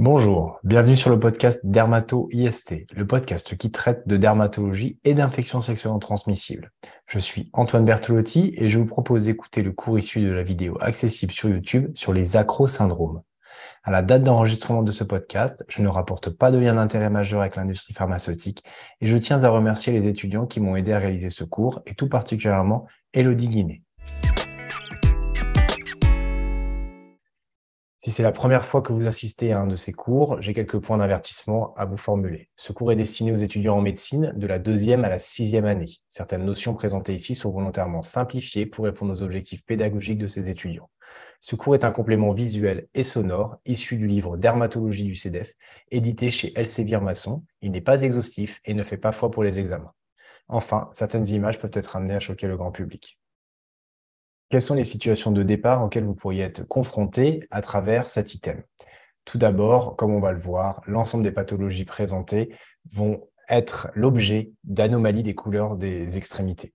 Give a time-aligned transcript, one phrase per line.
[0.00, 5.60] Bonjour, bienvenue sur le podcast Dermato IST, le podcast qui traite de dermatologie et d'infections
[5.60, 6.70] sexuellement transmissibles.
[7.08, 10.78] Je suis Antoine Bertolotti et je vous propose d'écouter le cours issu de la vidéo
[10.80, 13.22] accessible sur YouTube sur les acrosyndromes.
[13.82, 17.40] À la date d'enregistrement de ce podcast, je ne rapporte pas de lien d'intérêt majeur
[17.40, 18.62] avec l'industrie pharmaceutique
[19.00, 21.96] et je tiens à remercier les étudiants qui m'ont aidé à réaliser ce cours et
[21.96, 23.82] tout particulièrement Elodie Guinet.
[28.00, 30.78] Si c'est la première fois que vous assistez à un de ces cours, j'ai quelques
[30.78, 32.48] points d'avertissement à vous formuler.
[32.54, 35.96] Ce cours est destiné aux étudiants en médecine de la deuxième à la sixième année.
[36.08, 40.88] Certaines notions présentées ici sont volontairement simplifiées pour répondre aux objectifs pédagogiques de ces étudiants.
[41.40, 45.52] Ce cours est un complément visuel et sonore issu du livre Dermatologie du CEDEF,
[45.90, 47.42] édité chez Elsevier Masson.
[47.62, 49.92] Il n'est pas exhaustif et ne fait pas foi pour les examens.
[50.46, 53.18] Enfin, certaines images peuvent être amenées à choquer le grand public.
[54.50, 58.62] Quelles sont les situations de départ auxquelles vous pourriez être confronté à travers cet item?
[59.24, 62.54] Tout d'abord, comme on va le voir, l'ensemble des pathologies présentées
[62.92, 66.72] vont être l'objet d'anomalies des couleurs des extrémités.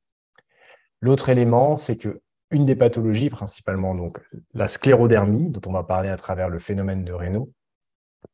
[1.02, 3.98] L'autre élément, c'est que une des pathologies, principalement
[4.54, 7.52] la sclérodermie, dont on va parler à travers le phénomène de Raynaud,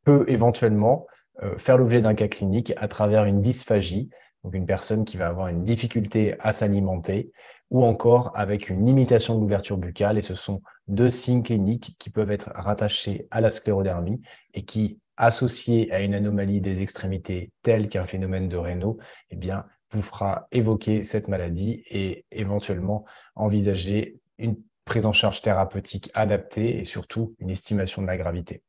[0.04, 1.08] peut éventuellement
[1.42, 4.10] euh, faire l'objet d'un cas clinique à travers une dysphagie,
[4.44, 7.32] donc une personne qui va avoir une difficulté à s'alimenter,
[7.70, 10.18] ou encore avec une limitation de l'ouverture buccale.
[10.18, 14.22] Et ce sont deux signes cliniques qui peuvent être rattachés à la sclérodermie
[14.54, 18.98] et qui, associés à une anomalie des extrémités telle qu'un phénomène de Raynaud,
[19.30, 26.10] eh bien, vous fera évoquer cette maladie et éventuellement envisager une prise en charge thérapeutique
[26.14, 28.64] adaptée et surtout une estimation de la gravité.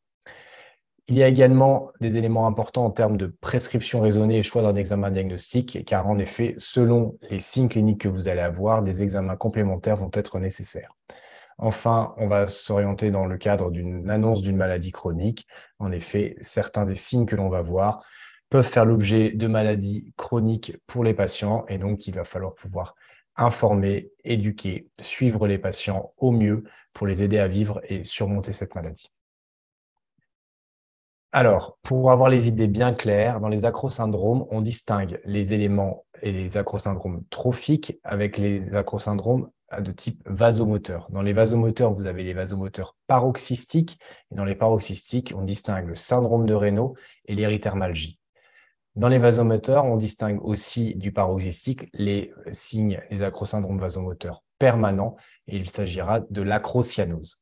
[1.10, 4.76] Il y a également des éléments importants en termes de prescription raisonnée et choix d'un
[4.76, 9.34] examen diagnostique, car en effet, selon les signes cliniques que vous allez avoir, des examens
[9.34, 10.96] complémentaires vont être nécessaires.
[11.58, 15.48] Enfin, on va s'orienter dans le cadre d'une annonce d'une maladie chronique.
[15.80, 18.04] En effet, certains des signes que l'on va voir
[18.48, 22.94] peuvent faire l'objet de maladies chroniques pour les patients, et donc il va falloir pouvoir
[23.34, 28.76] informer, éduquer, suivre les patients au mieux pour les aider à vivre et surmonter cette
[28.76, 29.10] maladie.
[31.32, 36.32] Alors, pour avoir les idées bien claires, dans les acrosyndromes, on distingue les éléments et
[36.32, 39.48] les acrosyndromes trophiques avec les acrosyndromes
[39.78, 41.06] de type vasomoteur.
[41.10, 44.00] Dans les vasomoteurs, vous avez les vasomoteurs paroxystiques,
[44.32, 46.96] et dans les paroxystiques, on distingue le syndrome de Raynaud
[47.26, 48.18] et l'érythermalgie.
[48.96, 55.14] Dans les vasomoteurs, on distingue aussi du paroxystique les signes, les acrosyndromes vasomoteurs permanents,
[55.46, 57.40] et il s'agira de l'acrocyanose.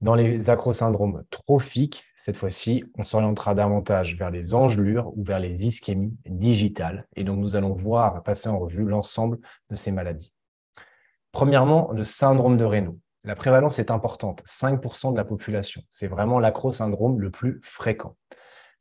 [0.00, 5.66] Dans les acrosyndromes trophiques, cette fois-ci, on s'orientera davantage vers les engelures ou vers les
[5.66, 7.08] ischémies digitales.
[7.16, 9.38] Et donc, nous allons voir passer en revue l'ensemble
[9.70, 10.32] de ces maladies.
[11.32, 12.98] Premièrement, le syndrome de Raynaud.
[13.24, 15.82] La prévalence est importante, 5% de la population.
[15.90, 18.14] C'est vraiment l'acrosyndrome le plus fréquent.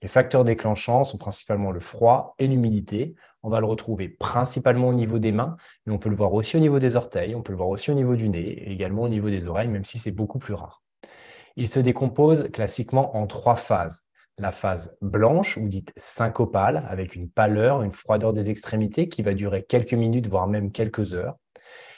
[0.04, 3.16] Les facteurs déclenchants sont principalement le froid et l'humidité.
[3.42, 6.58] On va le retrouver principalement au niveau des mains, mais on peut le voir aussi
[6.58, 9.02] au niveau des orteils, on peut le voir aussi au niveau du nez et également
[9.02, 10.84] au niveau des oreilles, même si c'est beaucoup plus rare.
[11.60, 14.04] Il se décompose classiquement en trois phases.
[14.38, 19.34] La phase blanche, ou dite syncopale, avec une pâleur, une froideur des extrémités qui va
[19.34, 21.36] durer quelques minutes, voire même quelques heures.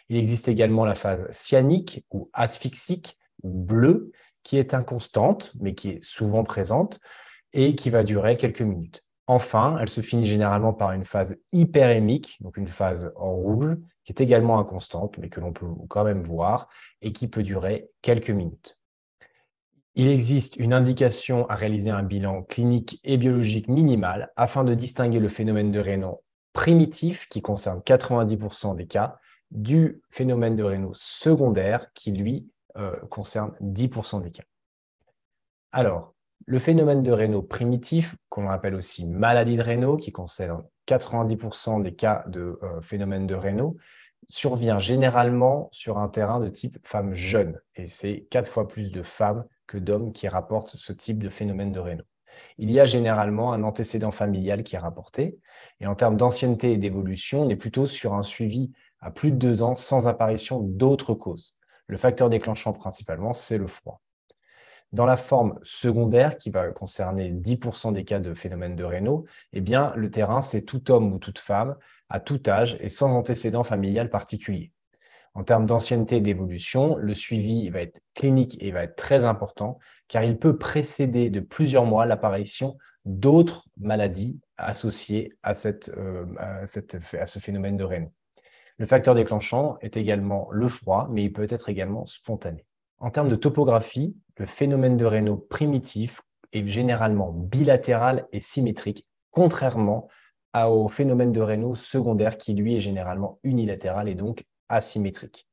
[0.08, 5.90] Il existe également la phase cyanique ou asphyxique ou bleue, qui est inconstante, mais qui
[5.90, 7.02] est souvent présente
[7.52, 9.06] et qui va durer quelques minutes.
[9.28, 14.14] Enfin, elle se finit généralement par une phase hyperémique, donc une phase en rouge, qui
[14.14, 16.70] est également inconstante, mais que l'on peut quand même voir
[17.02, 18.79] et qui peut durer quelques minutes.
[20.00, 25.20] Il existe une indication à réaliser un bilan clinique et biologique minimal afin de distinguer
[25.20, 26.24] le phénomène de Raynaud
[26.54, 29.18] primitif, qui concerne 90% des cas,
[29.52, 34.46] du phénomène de Raynaud secondaire, qui lui euh, concerne 10% des cas.
[35.74, 41.82] Alors, le phénomène de Raynaud primitif, qu'on appelle aussi maladie de Raynaud, qui concerne 90%
[41.82, 43.76] des cas de euh, phénomène de Raynaud,
[44.30, 47.60] survient généralement sur un terrain de type femme jeune.
[47.76, 51.72] Et c'est quatre fois plus de femmes que d'hommes qui rapportent ce type de phénomène
[51.72, 52.04] de Raynaud.
[52.58, 55.38] Il y a généralement un antécédent familial qui est rapporté.
[55.80, 59.38] Et en termes d'ancienneté et d'évolution, on est plutôt sur un suivi à plus de
[59.38, 61.56] deux ans sans apparition d'autres causes.
[61.86, 64.02] Le facteur déclenchant principalement, c'est le froid.
[64.92, 69.62] Dans la forme secondaire, qui va concerner 10% des cas de phénomène de Raynaud, eh
[69.62, 71.76] bien, le terrain, c'est tout homme ou toute femme,
[72.10, 74.72] à tout âge et sans antécédent familial particulier.
[75.34, 79.80] En termes d'ancienneté et d'évolution, le suivi va être clinique et va être très important
[80.08, 85.54] car il peut précéder de plusieurs mois l'apparition d'autres maladies associées à,
[85.98, 86.66] euh, à,
[87.26, 88.12] ce phénomène de Raynaud.
[88.78, 92.66] Le facteur déclenchant est également le froid, mais il peut être également spontané.
[92.98, 96.22] En termes de topographie, le phénomène de Raynaud primitif
[96.54, 100.08] est généralement bilatéral et symétrique, contrairement
[100.56, 105.48] au phénomène de Raynaud secondaire qui, lui, est généralement unilatéral et donc asymétrique.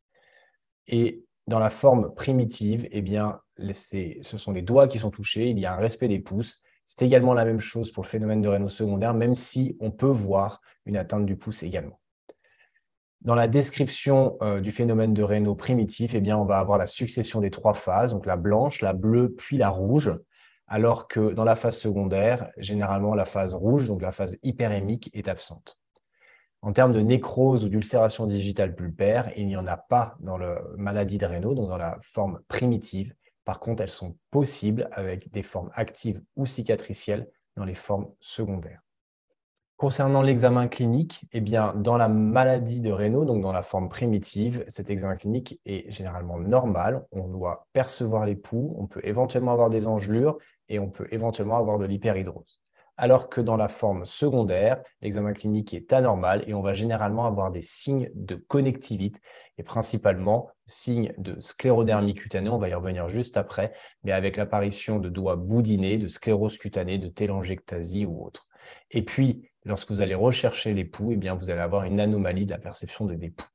[0.86, 5.58] Et dans la forme primitive, eh bien, ce sont les doigts qui sont touchés, il
[5.58, 6.62] y a un respect des pouces.
[6.84, 10.06] C'est également la même chose pour le phénomène de Raynaud secondaire, même si on peut
[10.06, 12.00] voir une atteinte du pouce également.
[13.22, 16.86] Dans la description euh, du phénomène de Raynaud primitif, eh bien, on va avoir la
[16.86, 20.16] succession des trois phases, donc la blanche, la bleue, puis la rouge,
[20.68, 25.28] alors que dans la phase secondaire, généralement, la phase rouge, donc la phase hyperémique, est
[25.28, 25.78] absente.
[26.62, 30.60] En termes de nécrose ou d'ulcération digitale pulpaire, il n'y en a pas dans la
[30.76, 33.14] maladie de Raynaud, donc dans la forme primitive.
[33.44, 38.82] Par contre, elles sont possibles avec des formes actives ou cicatricielles dans les formes secondaires.
[39.76, 44.64] Concernant l'examen clinique, eh bien, dans la maladie de Raynaud, donc dans la forme primitive,
[44.68, 47.04] cet examen clinique est généralement normal.
[47.12, 50.38] On doit percevoir les poux, on peut éventuellement avoir des engelures
[50.70, 52.60] et on peut éventuellement avoir de l'hyperhidrose.
[52.98, 57.50] Alors que dans la forme secondaire, l'examen clinique est anormal et on va généralement avoir
[57.50, 59.20] des signes de connectivite
[59.58, 64.98] et principalement signes de sclérodermie cutanée, on va y revenir juste après, mais avec l'apparition
[64.98, 68.46] de doigts boudinés, de sclérose cutanée, de télangiectasie ou autre.
[68.90, 72.46] Et puis, lorsque vous allez rechercher les poux, eh bien, vous allez avoir une anomalie
[72.46, 73.46] de la perception des poux.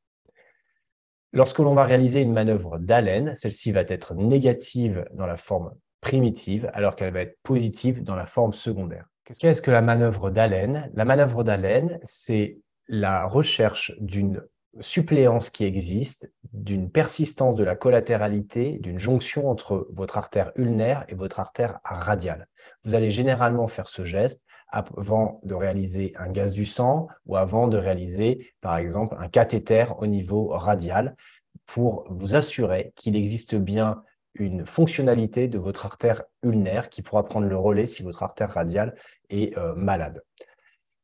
[1.34, 6.70] Lorsque l'on va réaliser une manœuvre d'haleine, celle-ci va être négative dans la forme primitive,
[6.74, 9.11] alors qu'elle va être positive dans la forme secondaire.
[9.40, 14.44] Qu'est-ce que la manœuvre d'haleine La manœuvre d'haleine, c'est la recherche d'une
[14.80, 21.16] suppléance qui existe, d'une persistance de la collatéralité, d'une jonction entre votre artère ulnaire et
[21.16, 22.48] votre artère radiale.
[22.86, 27.68] Vous allez généralement faire ce geste avant de réaliser un gaz du sang ou avant
[27.68, 31.16] de réaliser, par exemple, un cathéter au niveau radial
[31.66, 37.48] pour vous assurer qu'il existe bien une fonctionnalité de votre artère ulnaire qui pourra prendre
[37.48, 38.96] le relais si votre artère radiale
[39.30, 40.24] est euh, malade.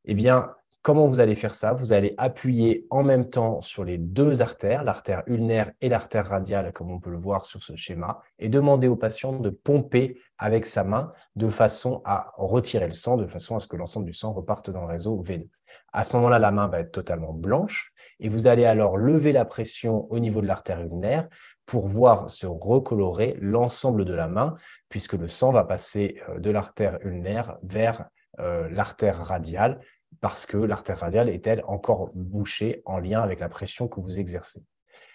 [0.04, 1.74] Eh bien, comment vous allez faire ça?
[1.74, 6.72] Vous allez appuyer en même temps sur les deux artères, l'artère ulnaire et l'artère radiale,
[6.72, 10.64] comme on peut le voir sur ce schéma, et demander au patient de pomper avec
[10.64, 14.14] sa main de façon à retirer le sang, de façon à ce que l'ensemble du
[14.14, 15.50] sang reparte dans le réseau veineux.
[15.92, 19.44] À ce moment-là, la main va être totalement blanche et vous allez alors lever la
[19.44, 21.28] pression au niveau de l'artère ulnaire
[21.68, 24.56] pour voir se recolorer l'ensemble de la main,
[24.88, 28.08] puisque le sang va passer euh, de l'artère ulnaire vers
[28.40, 29.78] euh, l'artère radiale,
[30.22, 34.64] parce que l'artère radiale est-elle encore bouchée en lien avec la pression que vous exercez.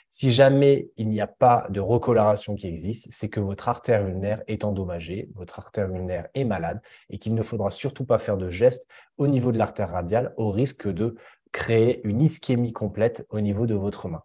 [0.10, 4.44] Si jamais il n'y a pas de recoloration qui existe, c'est que votre artère ulnaire
[4.46, 8.50] est endommagée, votre artère ulnaire est malade et qu'il ne faudra surtout pas faire de
[8.50, 11.16] gestes au niveau de l'artère radiale au risque de
[11.52, 14.22] créer une ischémie complète au niveau de votre main.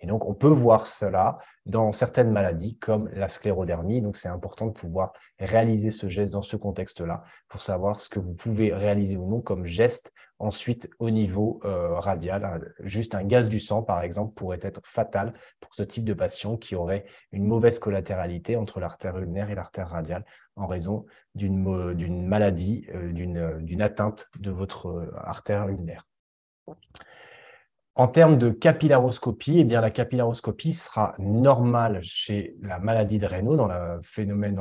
[0.00, 4.00] Et donc, on peut voir cela dans certaines maladies comme la sclérodermie.
[4.00, 8.18] Donc, c'est important de pouvoir réaliser ce geste dans ce contexte-là pour savoir ce que
[8.18, 12.72] vous pouvez réaliser ou non comme geste ensuite au niveau euh, radial.
[12.80, 16.56] Juste un gaz du sang, par exemple, pourrait être fatal pour ce type de patient
[16.56, 20.24] qui aurait une mauvaise collatéralité entre l'artère ulnaire et l'artère radiale
[20.56, 21.04] en raison
[21.34, 26.06] d'une maladie, euh, d'une atteinte de votre euh, artère ulnaire.
[28.00, 33.56] En termes de capillaroscopie, eh bien, la capillaroscopie sera normale chez la maladie de Raynaud,
[33.56, 34.54] dans, le phénomène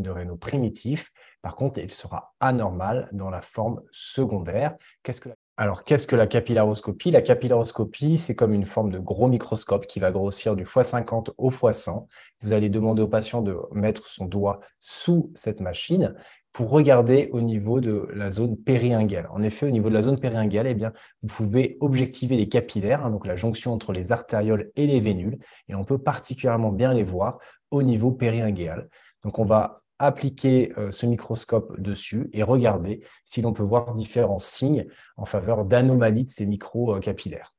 [0.00, 1.10] de Raynaud primitif.
[1.42, 4.76] Par contre, elle sera anormale dans la forme secondaire.
[5.02, 7.12] Qu'est-ce que alors, qu'est-ce que la capillaroscopie?
[7.12, 11.50] La capillaroscopie, c'est comme une forme de gros microscope qui va grossir du x50 au
[11.50, 12.06] x100.
[12.42, 16.14] Vous allez demander au patient de mettre son doigt sous cette machine
[16.54, 19.28] pour regarder au niveau de la zone périinguale.
[19.32, 20.92] En effet, au niveau de la zone périinguale, eh bien,
[21.22, 25.38] vous pouvez objectiver les capillaires, hein, donc la jonction entre les artérioles et les vénules,
[25.68, 27.38] et on peut particulièrement bien les voir
[27.72, 28.88] au niveau périingual.
[29.24, 34.38] Donc, on va appliquer euh, ce microscope dessus et regarder si l'on peut voir différents
[34.38, 37.52] signes en faveur d'anomalies de ces micro-capillaires.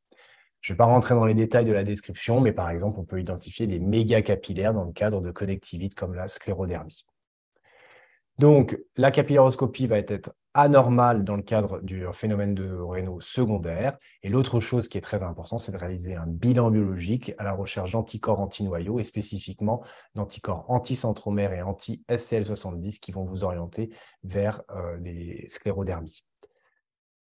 [0.62, 3.04] Je ne vais pas rentrer dans les détails de la description, mais par exemple, on
[3.04, 7.06] peut identifier des méga capillaires dans le cadre de connectivites comme la sclérodermie.
[8.38, 13.98] Donc, la capillaroscopie va être anormale dans le cadre du phénomène de Raynaud secondaire.
[14.24, 17.52] Et l'autre chose qui est très importante, c'est de réaliser un bilan biologique à la
[17.52, 19.84] recherche d'anticorps antinoyaux et spécifiquement
[20.16, 23.90] d'anticorps anticentromères et anti-SCL70 qui vont vous orienter
[24.24, 26.26] vers euh, des sclérodermies.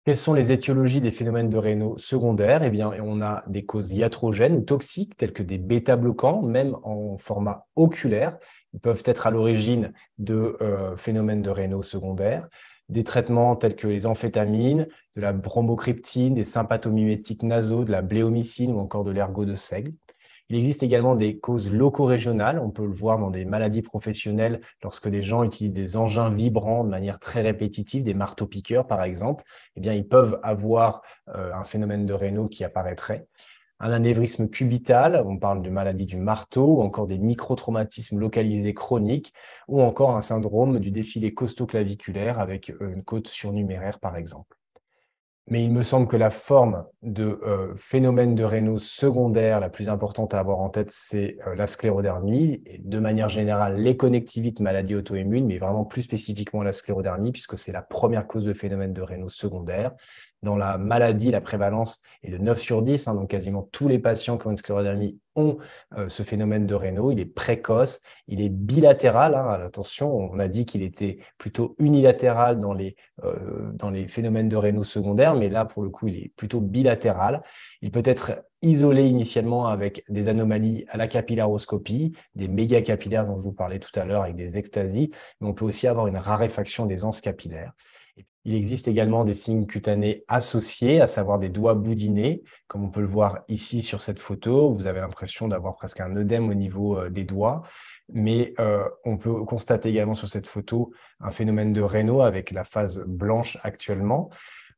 [0.05, 3.93] Quelles sont les étiologies des phénomènes de Raynaud secondaires Eh bien, on a des causes
[3.93, 8.37] iatrogènes ou toxiques, telles que des bêta-bloquants, même en format oculaire,
[8.75, 12.49] ils peuvent être à l'origine de euh, phénomènes de rénaux secondaires,
[12.89, 14.87] des traitements tels que les amphétamines,
[15.17, 19.93] de la bromocriptine, des sympathomimétiques nasaux, de la bléomycine ou encore de l'ergot de seigle.
[20.49, 22.59] Il existe également des causes loco-régionales.
[22.59, 26.85] On peut le voir dans des maladies professionnelles lorsque des gens utilisent des engins vibrants
[26.85, 29.45] de manière très répétitive, des marteaux-piqueurs par exemple.
[29.77, 31.01] Eh bien, ils peuvent avoir
[31.35, 33.27] euh, un phénomène de Raynaud qui apparaîtrait
[33.83, 39.35] un anévrisme cubital, on parle de maladie du marteau, ou encore des microtraumatismes localisés chroniques,
[39.67, 44.57] ou encore un syndrome du défilé costo-claviculaire avec euh, une côte surnuméraire, par exemple.
[45.49, 49.89] Mais il me semble que la forme de euh, phénomène de Raynaud secondaire la plus
[49.89, 52.63] importante à avoir en tête, c'est euh, la sclérodermie.
[52.67, 57.59] Et de manière générale, les connectivites, maladies auto-immunes, mais vraiment plus spécifiquement la sclérodermie, puisque
[57.59, 59.91] c'est la première cause de phénomène de Raynaud secondaire.
[60.43, 64.01] Dans la maladie, la prévalence est de 9 sur 10, hein, donc quasiment tous les
[64.01, 65.59] patients qui ont une sclérodermie ont
[65.97, 67.13] euh, ce phénomène de Raynaud.
[67.13, 69.37] Il est précoce, il est bilatéral.
[69.37, 74.49] Hein, attention, on a dit qu'il était plutôt unilatéral dans les, euh, dans les phénomènes
[74.49, 77.45] de Raynaud secondaires, mais là, pour le coup, il est plutôt bilatéral.
[77.81, 83.45] Il peut être isolé initialement avec des anomalies à la capillaroscopie, des mégacapillaires dont je
[83.45, 86.87] vous parlais tout à l'heure avec des extasies, mais on peut aussi avoir une raréfaction
[86.87, 87.73] des anses capillaires.
[88.45, 93.01] Il existe également des signes cutanés associés, à savoir des doigts boudinés, comme on peut
[93.01, 94.75] le voir ici sur cette photo.
[94.75, 97.63] Vous avez l'impression d'avoir presque un œdème au niveau euh, des doigts.
[98.13, 102.65] Mais euh, on peut constater également sur cette photo un phénomène de Raynaud avec la
[102.65, 104.29] phase blanche actuellement.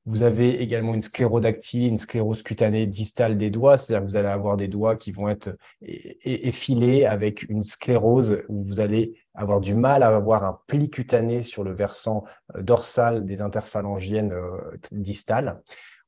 [0.07, 4.29] Vous avez également une sclérodactylie, une sclérose cutanée distale des doigts, c'est-à-dire que vous allez
[4.29, 9.75] avoir des doigts qui vont être effilés avec une sclérose où vous allez avoir du
[9.75, 15.61] mal à avoir un pli cutané sur le versant euh, dorsal des interphalangiennes euh, distales.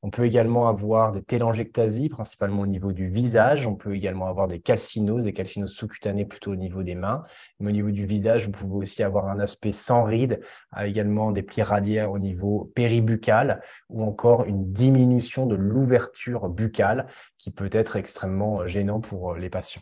[0.07, 3.67] On peut également avoir des télangiectasies, principalement au niveau du visage.
[3.67, 7.25] On peut également avoir des calcinoses, des calcinoses sous-cutanées plutôt au niveau des mains.
[7.59, 10.39] Mais au niveau du visage, vous pouvez aussi avoir un aspect sans rides,
[10.81, 17.51] également des plis radiaires au niveau péribuccal ou encore une diminution de l'ouverture buccale qui
[17.51, 19.81] peut être extrêmement gênant pour les patients.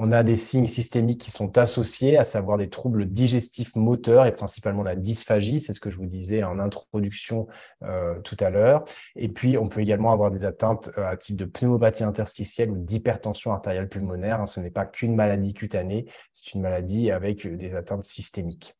[0.00, 4.32] On a des signes systémiques qui sont associés, à savoir des troubles digestifs moteurs et
[4.34, 7.48] principalement la dysphagie, c'est ce que je vous disais en introduction
[7.82, 8.84] euh, tout à l'heure.
[9.16, 12.78] Et puis, on peut également avoir des atteintes euh, à type de pneumopathie interstitielle ou
[12.78, 14.48] d'hypertension artérielle pulmonaire.
[14.48, 18.77] Ce n'est pas qu'une maladie cutanée, c'est une maladie avec des atteintes systémiques.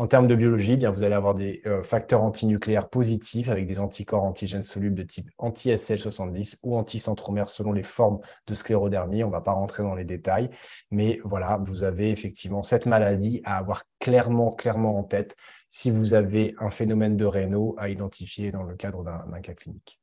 [0.00, 3.80] En termes de biologie, eh vous allez avoir des euh, facteurs antinucléaires positifs avec des
[3.80, 9.22] anticorps antigènes solubles de type anti-SL70 ou anti-centromère selon les formes de sclérodermie.
[9.24, 10.48] On ne va pas rentrer dans les détails,
[10.90, 15.36] mais voilà, vous avez effectivement cette maladie à avoir clairement, clairement en tête
[15.68, 19.99] si vous avez un phénomène de Raynaud à identifier dans le cadre d'un cas clinique.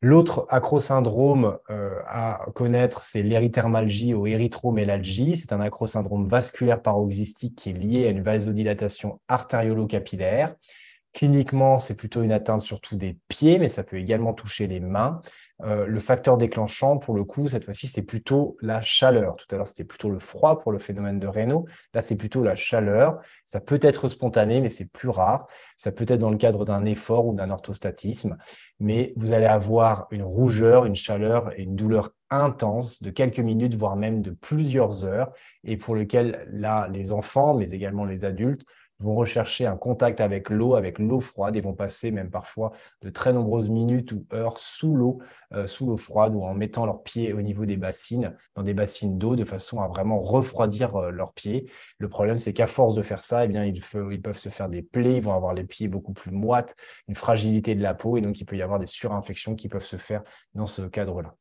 [0.00, 5.36] L'autre acrosyndrome euh, à connaître, c'est l'érythermalgie ou érythromélalgie.
[5.36, 10.54] C'est un acrosyndrome vasculaire paroxystique qui est lié à une vasodilatation artériolo-capillaire.
[11.12, 15.20] Cliniquement, c'est plutôt une atteinte surtout des pieds, mais ça peut également toucher les mains.
[15.64, 19.34] Euh, le facteur déclenchant, pour le coup, cette fois-ci, c'est plutôt la chaleur.
[19.36, 21.66] Tout à l'heure, c'était plutôt le froid pour le phénomène de Raynaud.
[21.94, 23.20] Là, c'est plutôt la chaleur.
[23.44, 25.48] Ça peut être spontané, mais c'est plus rare.
[25.76, 28.36] Ça peut être dans le cadre d'un effort ou d'un orthostatisme.
[28.78, 33.74] Mais vous allez avoir une rougeur, une chaleur et une douleur intense de quelques minutes,
[33.74, 35.32] voire même de plusieurs heures,
[35.64, 38.64] et pour lequel, là, les enfants, mais également les adultes,
[39.00, 43.10] vont rechercher un contact avec l'eau, avec l'eau froide, et vont passer même parfois de
[43.10, 45.20] très nombreuses minutes ou heures sous l'eau,
[45.52, 48.74] euh, sous l'eau froide, ou en mettant leurs pieds au niveau des bassines, dans des
[48.74, 51.70] bassines d'eau, de façon à vraiment refroidir euh, leurs pieds.
[51.98, 54.68] Le problème, c'est qu'à force de faire ça, eh bien, ils, ils, peuvent se faire
[54.68, 56.74] des plaies, ils vont avoir les pieds beaucoup plus moites,
[57.06, 59.84] une fragilité de la peau, et donc il peut y avoir des surinfections qui peuvent
[59.84, 60.22] se faire
[60.54, 61.34] dans ce cadre-là.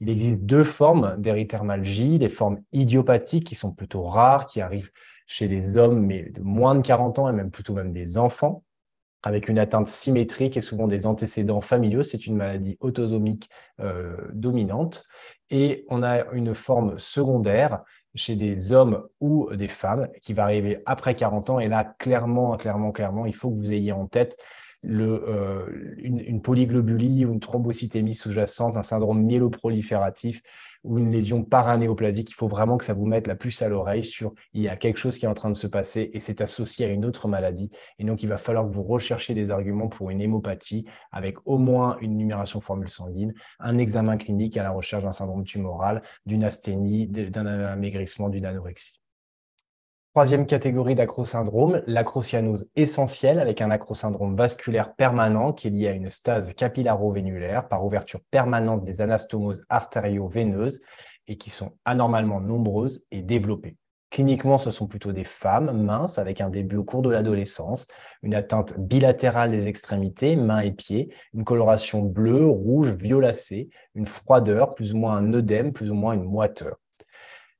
[0.00, 4.90] Il existe deux formes d'érythermalgie, les formes idiopathiques qui sont plutôt rares, qui arrivent
[5.26, 8.62] chez les hommes, mais de moins de 40 ans et même plutôt même des enfants,
[9.22, 12.02] avec une atteinte symétrique et souvent des antécédents familiaux.
[12.02, 13.48] C'est une maladie autosomique
[13.80, 15.04] euh, dominante.
[15.50, 17.82] Et on a une forme secondaire
[18.14, 21.58] chez des hommes ou des femmes qui va arriver après 40 ans.
[21.58, 24.36] Et là, clairement, clairement, clairement, il faut que vous ayez en tête
[24.84, 30.42] le, euh, une, une, polyglobulie ou une thrombocytémie sous-jacente, un syndrome myéloprolifératif
[30.84, 34.04] ou une lésion paranéoplasique, il faut vraiment que ça vous mette la puce à l'oreille
[34.04, 36.42] sur il y a quelque chose qui est en train de se passer et c'est
[36.42, 37.70] associé à une autre maladie.
[37.98, 41.58] Et donc, il va falloir que vous recherchiez des arguments pour une hémopathie avec au
[41.58, 46.44] moins une numération formule sanguine, un examen clinique à la recherche d'un syndrome tumoral, d'une
[46.44, 49.03] asthénie, d'un amaigrissement, d'une anorexie.
[50.14, 56.08] Troisième catégorie d'acrosyndrome, l'acrocyanose essentielle avec un acrosyndrome vasculaire permanent qui est lié à une
[56.08, 60.82] stase capillaro-vénulaire par ouverture permanente des anastomoses artério-veineuses
[61.26, 63.76] et qui sont anormalement nombreuses et développées.
[64.10, 67.88] Cliniquement, ce sont plutôt des femmes minces avec un début au cours de l'adolescence,
[68.22, 74.76] une atteinte bilatérale des extrémités, mains et pieds, une coloration bleue, rouge, violacée, une froideur,
[74.76, 76.76] plus ou moins un œdème, plus ou moins une moiteur.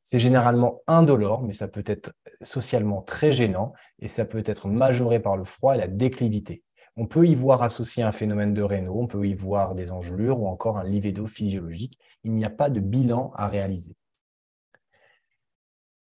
[0.07, 5.19] C'est généralement indolore, mais ça peut être socialement très gênant et ça peut être majoré
[5.19, 6.63] par le froid et la déclivité.
[6.97, 10.41] On peut y voir associé un phénomène de Raynaud, on peut y voir des engelures
[10.41, 11.99] ou encore un livédo physiologique.
[12.23, 13.97] Il n'y a pas de bilan à réaliser.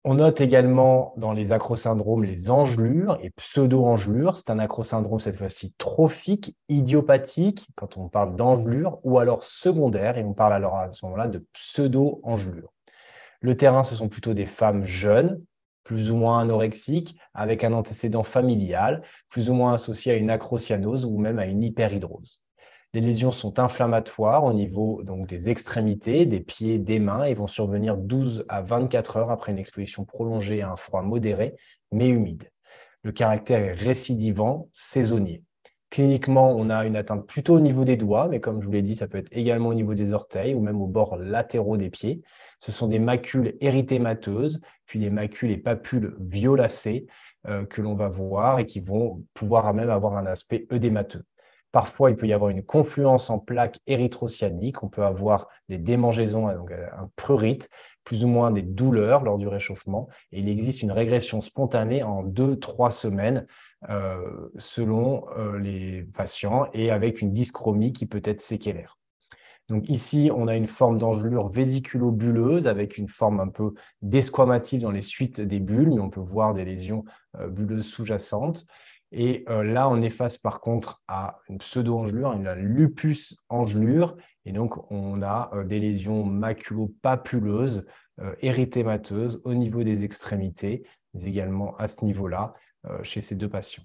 [0.03, 4.35] On note également dans les acrosyndromes les engelures et pseudo-engelures.
[4.35, 10.25] C'est un acrosyndrome cette fois-ci trophique, idiopathique, quand on parle d'engelure, ou alors secondaire, et
[10.25, 12.74] on parle alors à ce moment-là de pseudo-engelure.
[13.45, 15.39] Le terrain, ce sont plutôt des femmes jeunes,
[15.83, 21.05] plus ou moins anorexiques, avec un antécédent familial, plus ou moins associé à une acrocyanose
[21.05, 22.41] ou même à une hyperhidrose.
[22.95, 27.45] Les lésions sont inflammatoires au niveau donc, des extrémités, des pieds, des mains et vont
[27.45, 31.53] survenir 12 à 24 heures après une exposition prolongée à un froid modéré
[31.91, 32.49] mais humide.
[33.03, 35.43] Le caractère est récidivant, saisonnier.
[35.95, 38.81] Cliniquement, on a une atteinte plutôt au niveau des doigts, mais comme je vous l'ai
[38.81, 41.89] dit, ça peut être également au niveau des orteils ou même au bord latéraux des
[41.89, 42.21] pieds.
[42.59, 47.07] Ce sont des macules érythémateuses, puis des macules et papules violacées
[47.47, 51.23] euh, que l'on va voir et qui vont pouvoir même avoir un aspect œdémateux.
[51.75, 54.81] Parfois, il peut y avoir une confluence en plaques érythrocyaniques.
[54.81, 57.69] On peut avoir des démangeaisons, euh, un prurite,
[58.05, 60.07] plus ou moins des douleurs lors du réchauffement.
[60.31, 63.45] Et il existe une régression spontanée en deux, trois semaines
[63.89, 64.21] euh,
[64.57, 68.97] selon euh, les patients et avec une dyschromie qui peut être séquelaire.
[69.67, 74.91] Donc ici, on a une forme d'engelure vésiculo-bulleuse avec une forme un peu desquamative dans
[74.91, 77.03] les suites des bulles, mais on peut voir des lésions
[77.49, 78.65] bulleuses sous-jacentes.
[79.17, 84.91] Et là, on est face par contre à une pseudo-engelure, une lupus engelure, et donc
[84.91, 87.87] on a des lésions maculopapuleuses,
[88.41, 92.53] érythémateuses au niveau des extrémités, mais également à ce niveau-là,
[92.87, 93.83] euh, chez ces deux patients.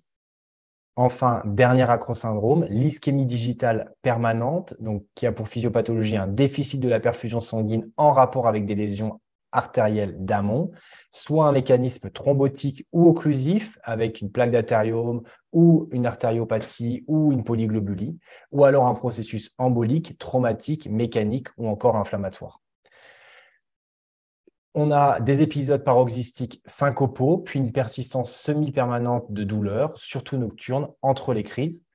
[0.96, 4.74] Enfin, dernier acrosyndrome, l'ischémie digitale permanente,
[5.14, 9.20] qui a pour physiopathologie un déficit de la perfusion sanguine en rapport avec des lésions
[9.52, 10.70] artérielles d'amont,
[11.10, 17.44] soit un mécanisme thrombotique ou occlusif avec une plaque d'athérium ou une artériopathie ou une
[17.44, 18.18] polyglobulie,
[18.52, 22.60] ou alors un processus embolique, traumatique, mécanique ou encore inflammatoire.
[24.74, 31.34] On a des épisodes paroxystiques syncopaux, puis une persistance semi-permanente de douleur, surtout nocturne, entre
[31.34, 31.88] les crises.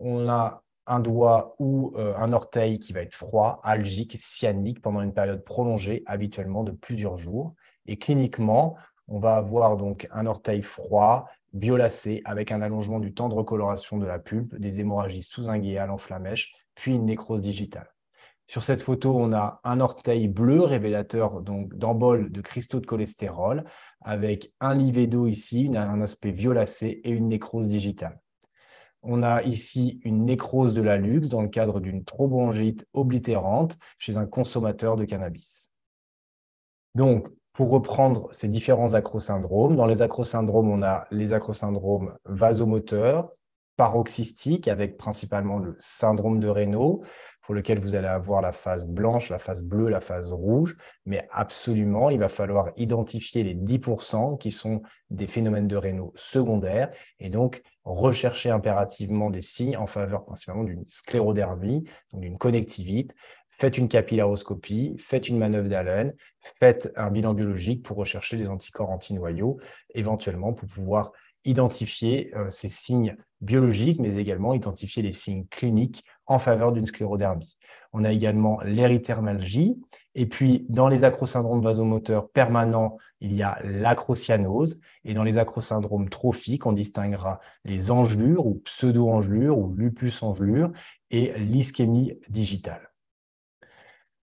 [0.00, 5.02] On a un doigt ou euh, un orteil qui va être froid, algique, cyanique pendant
[5.02, 7.54] une période prolongée, habituellement de plusieurs jours.
[7.86, 13.28] Et cliniquement, on va avoir donc un orteil froid, biolacé, avec un allongement du temps
[13.28, 17.88] de recoloration de la pulpe, des hémorragies sous-inguéales en flamèche, puis une nécrose digitale.
[18.46, 23.64] Sur cette photo, on a un orteil bleu révélateur d'embol de cristaux de cholestérol
[24.00, 28.18] avec un livédo ici, un aspect violacé et une nécrose digitale.
[29.10, 34.18] On a ici une nécrose de la luxe dans le cadre d'une thrombongite oblitérante chez
[34.18, 35.72] un consommateur de cannabis.
[36.94, 43.30] Donc, pour reprendre ces différents acrosyndromes, dans les acrosyndromes, on a les acrosyndromes vasomoteurs,
[43.78, 47.02] paroxystiques, avec principalement le syndrome de Raynaud,
[47.48, 51.26] pour lequel vous allez avoir la phase blanche, la phase bleue, la phase rouge, mais
[51.30, 57.30] absolument, il va falloir identifier les 10% qui sont des phénomènes de rénaux secondaires et
[57.30, 63.14] donc rechercher impérativement des signes en faveur principalement d'une sclérodermie, donc d'une connectivite.
[63.48, 68.90] Faites une capillaroscopie, faites une manœuvre d'Allen, faites un bilan biologique pour rechercher des anticorps
[68.90, 69.58] antinoyaux,
[69.94, 71.12] éventuellement pour pouvoir
[71.48, 77.56] identifier euh, ces signes biologiques, mais également identifier les signes cliniques en faveur d'une sclérodermie.
[77.92, 79.80] On a également l'érythermalgie.
[80.14, 84.80] Et puis, dans les acrosyndromes vasomoteurs permanents, il y a l'acrocyanose.
[85.04, 90.70] Et dans les acrosyndromes trophiques, on distinguera les engelures ou pseudo-engelures ou lupus-engelures
[91.10, 92.90] et l'ischémie digitale.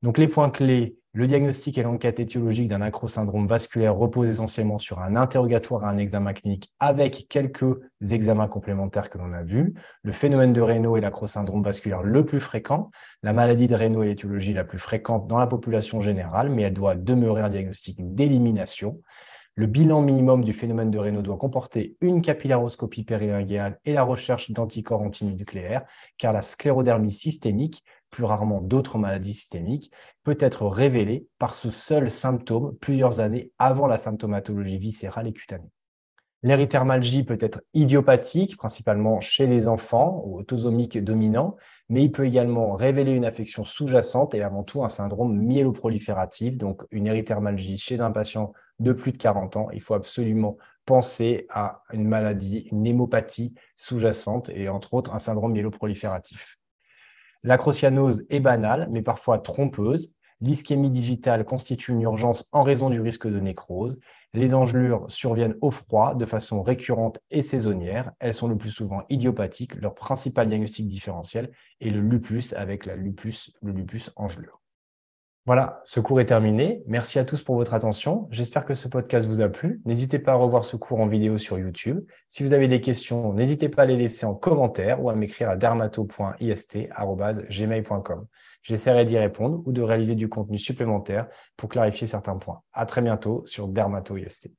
[0.02, 5.00] Donc, les points clés le diagnostic et l'enquête étiologique d'un acrosyndrome vasculaire repose essentiellement sur
[5.00, 7.64] un interrogatoire et un examen clinique avec quelques
[8.12, 9.74] examens complémentaires que l'on a vus.
[10.02, 12.92] Le phénomène de Raynaud est l'acrosyndrome vasculaire le plus fréquent.
[13.24, 16.74] La maladie de Raynaud est l'étiologie la plus fréquente dans la population générale, mais elle
[16.74, 19.00] doit demeurer un diagnostic d'élimination.
[19.56, 24.52] Le bilan minimum du phénomène de Raynaud doit comporter une capillaroscopie périlinguale et la recherche
[24.52, 25.84] d'anticorps antinucléaires,
[26.18, 29.92] car la sclérodermie systémique plus rarement d'autres maladies systémiques,
[30.24, 35.70] peut être révélée par ce seul symptôme plusieurs années avant la symptomatologie viscérale et cutanée.
[36.42, 41.56] L'érythermalgie peut être idiopathique, principalement chez les enfants ou autosomique dominant,
[41.90, 46.82] mais il peut également révéler une affection sous-jacente et avant tout un syndrome myéloprolifératif, donc
[46.90, 49.68] une érythermalgie chez un patient de plus de 40 ans.
[49.72, 55.52] Il faut absolument penser à une maladie, une hémopathie sous-jacente et entre autres un syndrome
[55.52, 56.59] myéloprolifératif.
[57.42, 60.14] L'acrocyanose est banale, mais parfois trompeuse.
[60.40, 64.00] L'ischémie digitale constitue une urgence en raison du risque de nécrose
[64.32, 68.12] les engelures surviennent au froid de façon récurrente et saisonnière.
[68.20, 69.74] Elles sont le plus souvent idiopathiques.
[69.74, 71.50] Leur principal diagnostic différentiel
[71.80, 74.59] est le lupus avec la lupus, le lupus engelure.
[75.50, 76.84] Voilà, ce cours est terminé.
[76.86, 78.28] Merci à tous pour votre attention.
[78.30, 79.82] J'espère que ce podcast vous a plu.
[79.84, 82.06] N'hésitez pas à revoir ce cours en vidéo sur YouTube.
[82.28, 85.50] Si vous avez des questions, n'hésitez pas à les laisser en commentaire ou à m'écrire
[85.50, 88.26] à dermato.ist.gmail.com.
[88.62, 92.62] J'essaierai d'y répondre ou de réaliser du contenu supplémentaire pour clarifier certains points.
[92.72, 94.52] À très bientôt sur Dermato IST.